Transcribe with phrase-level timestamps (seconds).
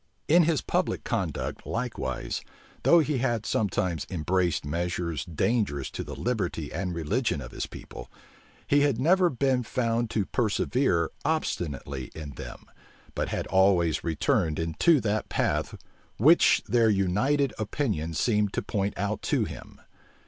[0.27, 2.41] []In his public conduct likewise,
[2.81, 8.09] though he had sometimes embraced measures dangerous to the liberty and religion of his people,
[8.65, 12.65] he had never been found to persevere obstinately in them,
[13.13, 15.75] but had always returned into that path
[16.17, 19.79] which their united opinion seemed to point out to him.